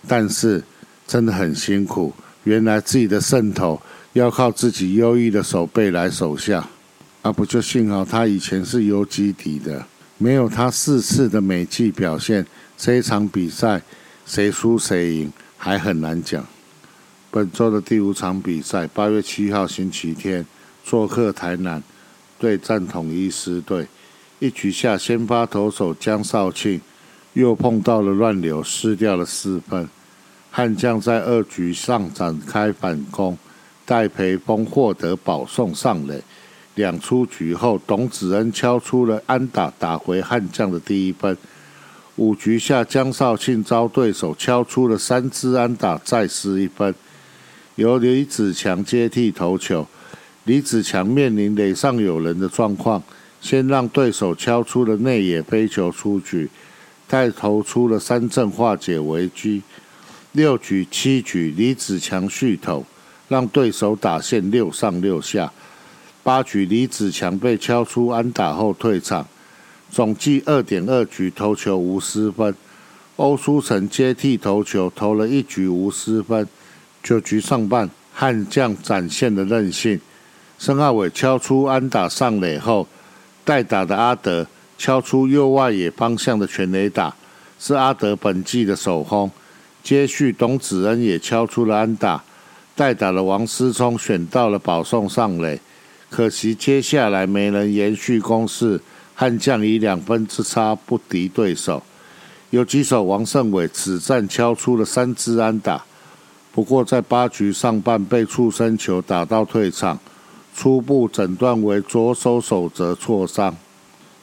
[0.08, 0.60] 但是
[1.06, 2.12] 真的很辛苦。
[2.42, 3.80] 原来自己的胜投
[4.14, 6.68] 要靠自己优异的手背来守下，
[7.22, 9.86] 啊不就幸好他以前是游击底的，
[10.18, 12.44] 没有他四次的美技表现。
[12.84, 13.80] 这场比赛
[14.26, 16.44] 谁输谁赢还很难讲。
[17.30, 20.44] 本周的第五场比赛，八月七号星期天，
[20.82, 21.80] 做客台南
[22.40, 23.86] 对战统一狮队。
[24.40, 26.80] 一局下，先发投手江少庆
[27.34, 29.88] 又碰到了乱流，失掉了四分。
[30.50, 33.38] 悍将在二局上展开反攻，
[33.84, 36.20] 戴培峰获得保送上垒。
[36.74, 41.38] 两出局后，董子恩敲出了安打，打回悍将的第一分。
[42.16, 46.94] 五局下，江绍庆遭对手敲出了三支安打，再失一分。
[47.76, 49.86] 由李子强接替投球，
[50.44, 53.02] 李子强面临垒上有人的状况，
[53.40, 56.50] 先让对手敲出了内野飞球出局，
[57.08, 59.62] 再投出了三振化解危机。
[60.32, 62.84] 六局、七局，李子强续投，
[63.28, 65.50] 让对手打线六上六下。
[66.22, 69.26] 八局，李子强被敲出安打后退场。
[69.92, 72.54] 总计二点二局投球无失分，
[73.16, 76.48] 欧书成接替投球投了一局无失分。
[77.02, 80.00] 九局上半，悍将展现了韧性，
[80.58, 82.88] 申浩伟敲出安打上垒后，
[83.44, 84.46] 代打的阿德
[84.78, 87.14] 敲出右外野方向的全垒打，
[87.58, 89.30] 是阿德本季的首轰。
[89.82, 92.24] 接续董子恩也敲出了安打，
[92.74, 95.60] 代打的王思聪选到了保送上垒，
[96.08, 98.80] 可惜接下来没能延续攻势。
[99.22, 101.80] 悍将以两分之差不敌对手，
[102.50, 105.84] 有几手王胜伟此战敲出了三支安打，
[106.50, 109.96] 不过在八局上半被触身球打到退场，
[110.56, 113.54] 初步诊断为左手手肘挫伤，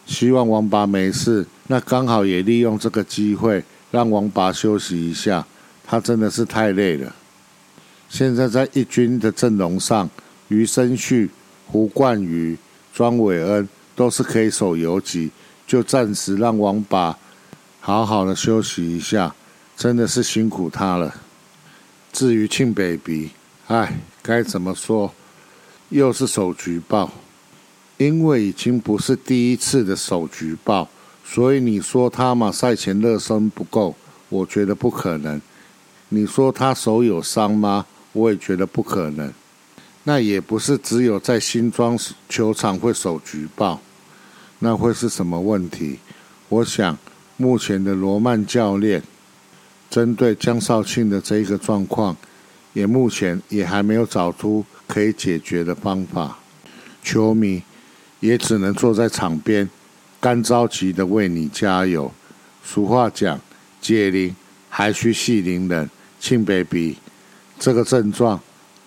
[0.06, 1.46] 希望王拔没事。
[1.68, 5.48] 那刚好也利用这个机会让王拔休息一下，
[5.88, 7.16] 他真的是太累了。
[8.10, 10.10] 现在在一军的阵容上，
[10.50, 11.30] 余生旭、
[11.68, 12.58] 胡冠宇、
[12.94, 13.70] 庄伟恩。
[14.00, 15.30] 都是可以守游击，
[15.68, 17.18] 就暂时让王八
[17.82, 19.36] 好好的休息一下，
[19.76, 21.14] 真的是辛苦他了。
[22.14, 23.32] 至于庆 baby，
[23.68, 25.14] 哎，该怎么说？
[25.90, 27.12] 又是手局爆，
[27.98, 30.88] 因为已经不是第一次的手局爆，
[31.26, 33.98] 所以你说他嘛赛前热身不够，
[34.30, 35.42] 我觉得不可能。
[36.08, 37.86] 你说他手有伤吗？
[38.14, 39.34] 我也觉得不可能。
[40.06, 43.82] 那也不是只有在新庄球场会手局爆。
[44.60, 46.00] 那会是什么问题？
[46.50, 46.98] 我想，
[47.38, 49.02] 目前的罗曼教练
[49.90, 52.16] 针对江少庆的这一个状况，
[52.74, 56.38] 也目前也还没有找出可以解决的方法。
[57.02, 57.64] 球迷
[58.20, 59.70] 也只能坐在场边，
[60.20, 62.12] 干着急的为你加油。
[62.64, 63.40] 俗话讲，
[63.82, 64.36] 解铃
[64.70, 65.90] 还需系铃人。
[66.20, 66.98] 庆 baby，
[67.58, 68.38] 这个症状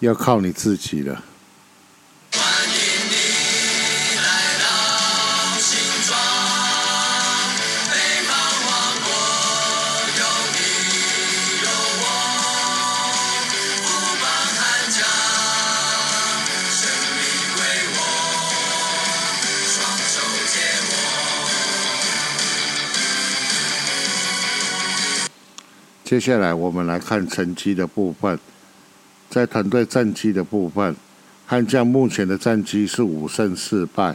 [0.00, 1.24] 要靠你自己了。
[26.12, 28.38] 接下来我们来看成绩的部分，
[29.30, 30.94] 在团队战绩的部分，
[31.46, 34.14] 悍将目前的战绩是五胜四败，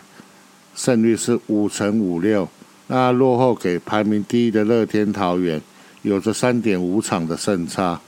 [0.76, 2.48] 胜率是五成五六，
[2.86, 5.60] 那落后给排名第一的乐天桃园，
[6.04, 8.00] 有着三点五场的胜差。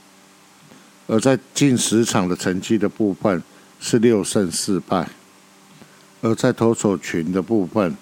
[1.08, 3.42] 而在近十场的成绩的部分
[3.80, 5.08] 是六胜四败，
[6.20, 7.96] 而在投手群的部分，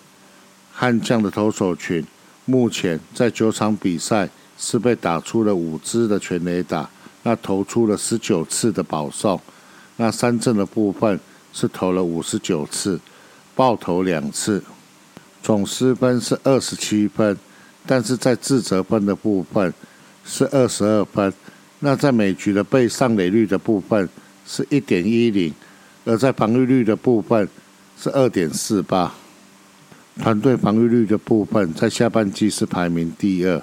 [0.70, 2.04] 悍将的投手群
[2.44, 4.28] 目前在九场比赛。
[4.58, 6.90] 是被打出了五支的全垒打，
[7.22, 9.40] 那投出了十九次的保送，
[9.96, 11.18] 那三振的部分
[11.52, 13.00] 是投了五十九次，
[13.54, 14.62] 爆投两次，
[15.42, 17.38] 总失分是二十七分，
[17.86, 19.72] 但是在自责分的部分
[20.24, 21.32] 是二十二分，
[21.78, 24.08] 那在每局的被上垒率的部分
[24.44, 25.54] 是一点一零，
[26.04, 27.48] 而在防御率的部分
[27.96, 29.14] 是二点四八，
[30.20, 33.62] 团队防御率的部分在下半季是排名第二。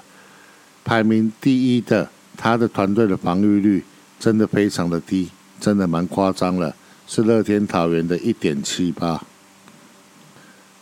[0.86, 3.82] 排名第一的，他的团队的防御率
[4.20, 6.76] 真的非常的低，真的蛮夸张了，
[7.08, 9.20] 是乐天桃园的一点七八。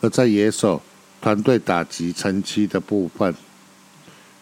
[0.01, 0.79] 而在野手
[1.19, 3.33] 团队打击成绩的部分，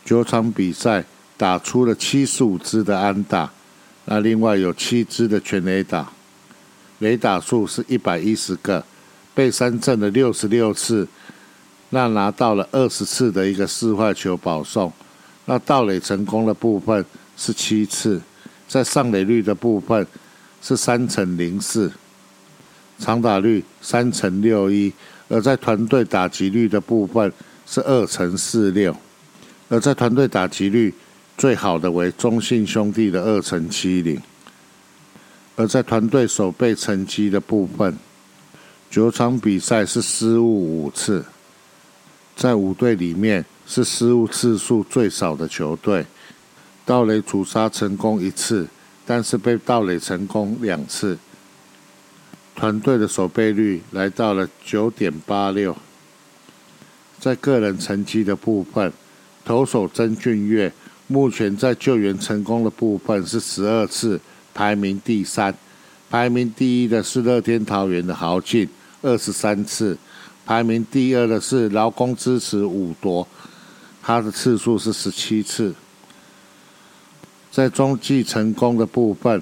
[0.03, 1.05] 九场比赛
[1.37, 3.49] 打出了七十五支的安打，
[4.03, 6.11] 那另外有七支的全垒打，
[6.99, 8.83] 垒打数是一百一十个，
[9.33, 11.07] 被三振了六十六次，
[11.91, 14.91] 那拿到了二十次的一个四坏球保送。
[15.45, 18.21] 那盗垒成功的部分是七次，
[18.67, 20.05] 在上垒率的部分
[20.61, 21.91] 是三乘零四，
[22.97, 24.93] 长打率三乘六一，
[25.27, 27.31] 而在团队打击率的部分
[27.65, 28.95] 是二乘四六，
[29.67, 30.93] 而在团队打击率
[31.37, 34.21] 最好的为中信兄弟的二乘七零，
[35.55, 37.97] 而在团队守备成绩的部分，
[38.89, 41.25] 九场比赛是失误五次，
[42.35, 43.45] 在五队里面。
[43.65, 46.05] 是失误次数最少的球队，
[46.83, 48.67] 盗垒主杀成功一次，
[49.05, 51.17] 但是被盗垒成功两次。
[52.53, 55.73] 团队的守备率来到了九点八六。
[57.21, 58.91] 在个人成绩的部分，
[59.45, 60.71] 投手曾俊岳
[61.07, 64.19] 目前在救援成功的部分是十二次，
[64.53, 65.55] 排名第三。
[66.09, 68.67] 排名第一的是乐天桃园的豪进，
[69.01, 69.97] 二十三次。
[70.45, 73.27] 排名第二的是劳工支持五夺。
[74.05, 75.73] 他的次数是十七次，
[77.49, 79.41] 在中继成功的部分，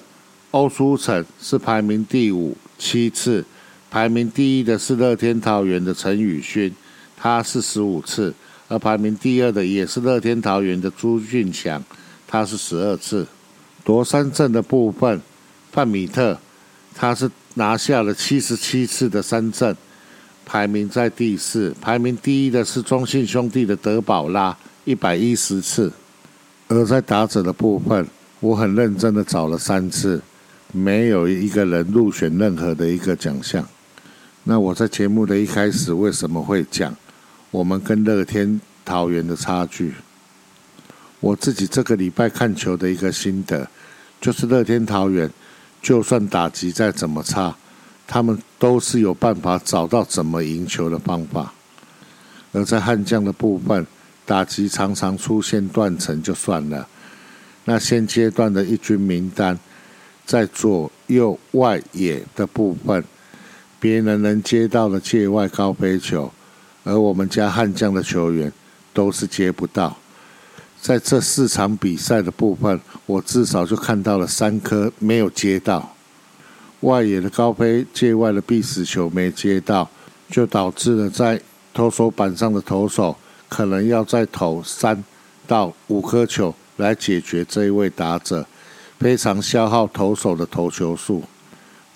[0.51, 3.43] 欧舒成是排名第五，七次；
[3.89, 6.71] 排名第一的是乐天桃园的陈宇勋，
[7.17, 8.31] 他是十五次；
[8.67, 11.83] 而排名第二的也是乐天桃园的朱俊强，
[12.27, 13.25] 他是十二次。
[13.83, 15.19] 夺三振的部分，
[15.71, 16.39] 范米特
[16.93, 19.75] 他是拿下了七十七次的三振。
[20.45, 25.91] 排名在第四，排名第一的是中信兄弟的德保拉，一百一十次。
[26.67, 28.05] 而在打者的部分，
[28.39, 30.21] 我很认真的找了三次，
[30.71, 33.65] 没有一个人入选任何的一个奖项。
[34.43, 36.95] 那我在节目的一开始为什么会讲
[37.51, 39.93] 我们跟乐天桃园的差距？
[41.19, 43.69] 我自己这个礼拜看球的一个心得，
[44.19, 45.29] 就是乐天桃园
[45.81, 47.55] 就算打击再怎么差。
[48.11, 51.53] 他们都是有办法找到怎么赢球的方法，
[52.51, 53.87] 而在悍将的部分，
[54.25, 56.85] 打击常常出现断层就算了。
[57.63, 59.57] 那现阶段的一军名单，
[60.25, 63.01] 在左右外野的部分，
[63.79, 66.29] 别人能接到的界外高飞球，
[66.83, 68.51] 而我们家悍将的球员
[68.93, 69.95] 都是接不到。
[70.81, 75.95] 在这四场比赛的部分，我至少就看到了三颗没有接到。
[76.81, 79.89] 外野的高飞界外的必死球没接到，
[80.29, 81.39] 就导致了在
[81.73, 83.15] 投手板上的投手
[83.47, 85.03] 可能要再投三
[85.47, 88.45] 到五颗球来解决这一位打者，
[88.99, 91.23] 非常消耗投手的投球数。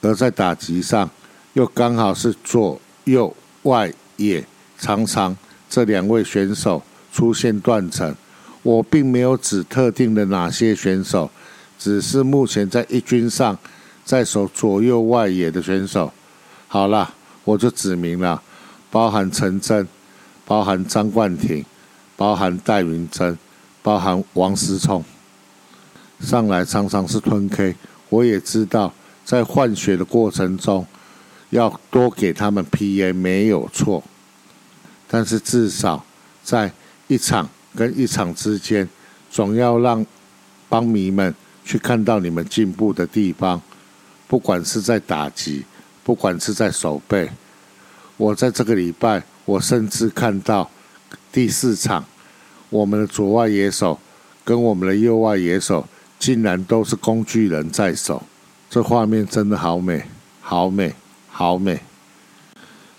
[0.01, 1.09] 而在打击上，
[1.53, 4.45] 又刚好是左右外野
[4.77, 5.35] 常常
[5.67, 8.15] 这两位选手出现断层。
[8.61, 11.31] 我并没有指特定的哪些选手，
[11.79, 13.57] 只是目前在一军上。
[14.05, 16.13] 在守左右外野的选手，
[16.67, 17.11] 好了，
[17.43, 18.39] 我就指明了，
[18.91, 19.87] 包含陈真，
[20.45, 21.65] 包含张冠廷，
[22.15, 23.35] 包含戴云珍，
[23.81, 25.03] 包含王思聪，
[26.19, 27.75] 上来常常是吞 K。
[28.09, 28.93] 我也知道
[29.25, 30.85] 在换血的过程中，
[31.49, 34.03] 要多给他们 PA 没有错，
[35.07, 36.05] 但是至少
[36.43, 36.71] 在
[37.07, 38.87] 一场跟一场之间，
[39.31, 40.05] 总要让
[40.69, 41.33] 帮迷们
[41.63, 43.59] 去看到你们进步的地方，
[44.27, 45.63] 不管是在打击，
[46.03, 47.29] 不管是在守备。
[48.17, 50.69] 我在这个礼拜，我甚至看到
[51.31, 52.05] 第四场，
[52.69, 53.99] 我们的左外野手
[54.43, 58.23] 跟我们的右外野手竟然都是工具人在手。
[58.69, 60.05] 这画面真的好美，
[60.41, 60.93] 好美，
[61.29, 61.79] 好美！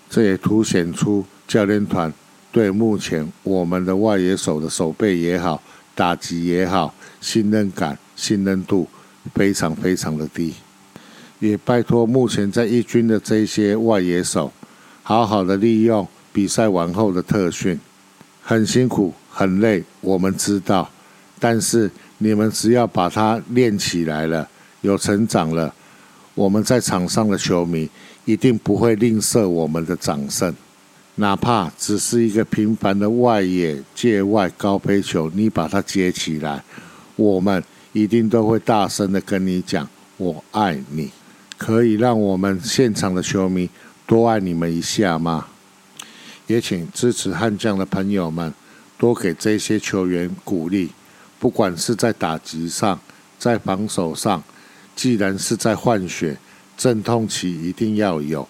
[0.09, 2.13] 这也凸显出教练团
[2.51, 5.61] 对目前我们的外野手的手背也好、
[5.93, 8.87] 打击也好，信任感、信任度
[9.33, 10.55] 非常非常的低。
[11.39, 14.51] 也拜托目前在一军的这些外野手，
[15.03, 17.79] 好好的利用比赛完后的特训，
[18.41, 20.89] 很辛苦、很累，我们知道，
[21.39, 24.47] 但是你们只要把它练起来了。
[24.81, 25.73] 有成长了，
[26.35, 27.89] 我们在场上的球迷
[28.25, 30.55] 一定不会吝啬我们的掌声，
[31.15, 36.63] 哪怕只是一个平凡的外野界外高飞球，你把它接起来，
[37.15, 37.61] 我们
[37.91, 41.09] 一定都会大声的跟你讲“我爱你”。
[41.57, 43.69] 可以让我们现场的球迷
[44.05, 45.47] 多爱你们一下吗？
[46.45, 48.53] 也请支持悍将的朋友们
[48.97, 50.91] 多给这些球员鼓励，
[51.39, 52.99] 不管是在打击上，
[53.37, 54.41] 在防守上。
[54.95, 56.37] 既然是在换血，
[56.75, 58.47] 阵痛期一定要有，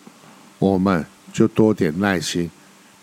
[0.60, 2.50] 我们就多点耐心，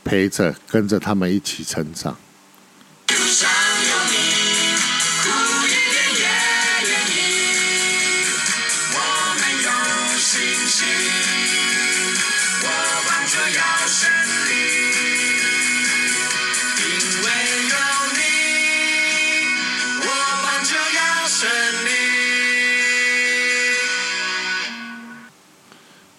[0.03, 2.17] 陪着跟着他们一起成长。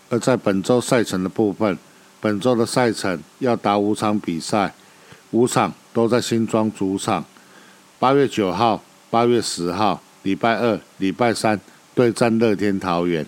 [0.09, 1.77] 而在本周赛程的部分，
[2.21, 4.73] 本周的赛程要打五场比赛，
[5.31, 7.25] 五场都在新庄主场。
[7.97, 11.59] 八月九号、八月十号，礼拜二、礼拜三
[11.93, 13.25] 对战乐天桃园；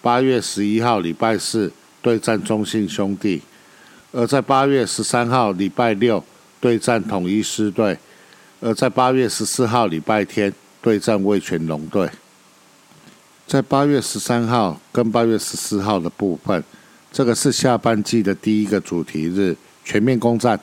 [0.00, 3.40] 八月十一号，礼拜四对战中信兄弟；
[4.12, 6.22] 而在八月十三号，礼拜六
[6.60, 7.96] 对战统一狮队；
[8.60, 12.08] 而在八月十四号，礼拜天对战味全龙队。
[13.48, 16.62] 在八月十三号跟八月十四号的部分，
[17.10, 20.60] 这个是下半季的第一个主题日，全面攻占。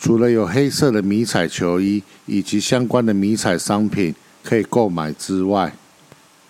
[0.00, 5.72] 除了有黑色的迷彩球衣以及相关的迷彩商品可以购买之外，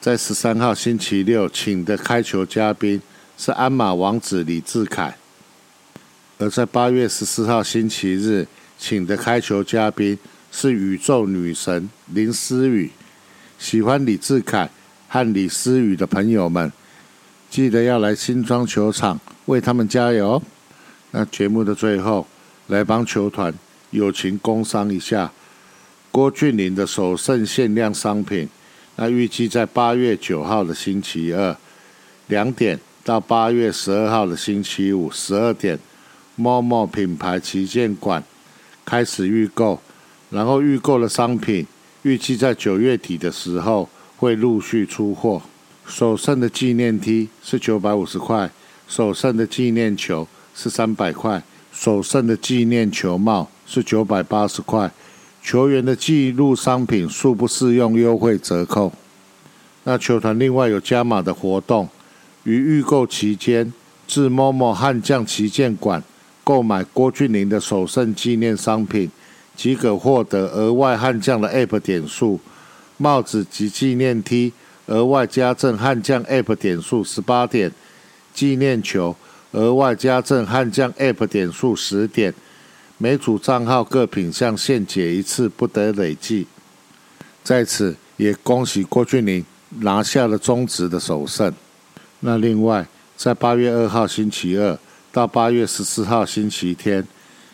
[0.01, 3.03] 在十三号星期六请的开球嘉宾
[3.37, 5.19] 是鞍马王子李志凯，
[6.39, 8.49] 而在八月十四号星期日
[8.79, 10.19] 请的开球嘉宾
[10.51, 12.91] 是宇宙女神林思雨。
[13.59, 14.71] 喜欢李志凯。
[15.13, 16.73] 和李思雨的朋友们，
[17.51, 20.43] 记得要来新庄球场为他们加油。
[21.11, 22.27] 那节目的最后，
[22.69, 23.53] 来帮球团
[23.91, 25.31] 友情工商一下
[26.11, 28.49] 郭俊霖的首胜限量商品。
[28.97, 31.55] 那预计在八月九号的星期二
[32.29, 35.79] 两点到八月十二号的星期五十二点，
[36.37, 38.25] 某某品牌旗舰馆
[38.87, 39.79] 开始预购，
[40.31, 41.67] 然后预购的商品
[42.01, 43.87] 预计在九月底的时候。
[44.23, 45.43] 会陆续出货。
[45.85, 48.49] 首胜的纪念 T 是九百五十块，
[48.87, 51.43] 首胜的纪念球是三百块，
[51.73, 54.93] 首胜的纪念球帽是九百八十块。
[55.43, 58.93] 球员的记录商品数不适用优惠折扣。
[59.83, 61.89] 那球团另外有加码的活动，
[62.45, 63.73] 于预购期间
[64.07, 66.01] 至某某悍将旗舰馆
[66.45, 69.11] 购买郭俊霖的首胜纪念商品，
[69.57, 72.39] 即可获得额外悍将的 App 点数。
[73.03, 74.53] 帽子及纪念 T
[74.87, 77.73] 额外加赠悍将 App 点数十八点，
[78.33, 79.17] 纪念球
[79.51, 82.33] 额外加赠悍将 App 点数十点，
[82.99, 86.47] 每组账号各品项限解一次，不得累计。
[87.43, 89.45] 在此也恭喜郭俊霖
[89.81, 91.53] 拿下了中职的首胜。
[92.21, 92.87] 那另外，
[93.17, 94.79] 在八月二号星期二
[95.11, 97.05] 到八月十四号星期天，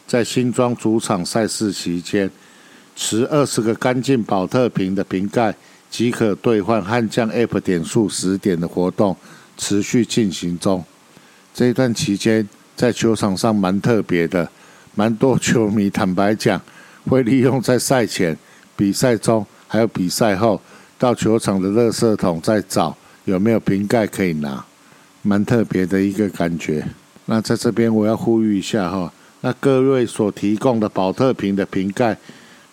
[0.06, 2.30] 在新庄主场赛事期间。
[3.00, 5.54] 持二十个干净保特瓶的瓶盖
[5.88, 9.16] 即可兑换悍将 App 点数十点的活动
[9.56, 10.84] 持续进行中。
[11.54, 14.50] 这一段期间在球场上蛮特别的，
[14.96, 16.60] 蛮多球迷坦白讲
[17.08, 18.36] 会利用在赛前、
[18.76, 20.60] 比赛中还有比赛后
[20.98, 22.96] 到球场的垃圾桶再找
[23.26, 24.64] 有没有瓶盖可以拿，
[25.22, 26.84] 蛮特别的一个感觉。
[27.26, 32.18] 那在这边我要呼吁一下哈，那各位所提供的保特瓶的瓶盖。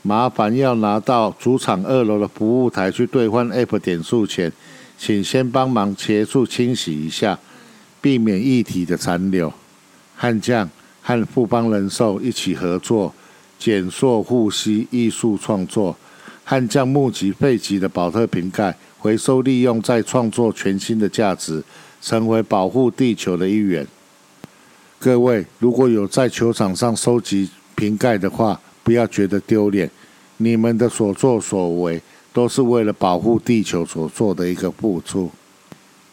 [0.07, 4.51] 麻烦要拿到主场二楼的服务台去兑换 App 点数前，
[4.99, 7.39] 请先帮忙协助清洗一下，
[7.99, 9.51] 避免液体的残留。
[10.15, 10.69] 悍将
[11.01, 13.15] 和富邦人寿一起合作，
[13.57, 15.97] 减塑护膝艺术创作。
[16.43, 21.63] 悍将募集废弃的保特瓶盖，回收利用，再创作全新的价值，
[21.99, 23.87] 成为保护地球的一员。
[24.99, 29.89] 各位，如果有在球场上收集瓶盖的话，不要觉得丢脸。
[30.37, 31.99] 你们的所作所为，
[32.31, 35.31] 都是为了保护地球所做的一个付出。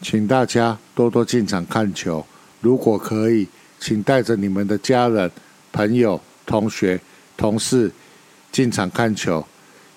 [0.01, 2.25] 请大家多多进场看球，
[2.61, 3.47] 如果可以，
[3.79, 5.29] 请带着你们的家人、
[5.71, 6.99] 朋友、同学、
[7.37, 7.91] 同事
[8.51, 9.45] 进场看球，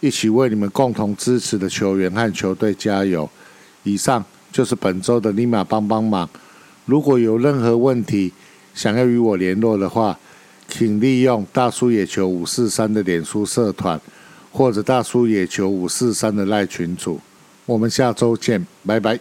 [0.01, 3.29] 一起为你们共同支持的球员和球队加油。
[3.85, 4.23] 以上
[4.53, 6.29] 就是本周的立马帮帮忙。
[6.85, 8.33] 如果有任何问题，
[8.75, 10.19] 想要与我联络的话，
[10.69, 14.01] 请利用大叔野球五四三的脸书社团，
[14.53, 17.21] 或者大叔野球五四三的赖群组。
[17.65, 19.19] 我们下周见，拜拜。